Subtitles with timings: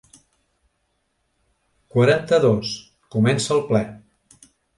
[1.97, 2.73] Quaranta-dos–
[3.19, 3.85] Comença el ple.